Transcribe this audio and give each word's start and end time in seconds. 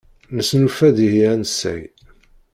Nesnulfa-d 0.35 0.97
ihi 1.07 1.23
ansay. 1.33 1.83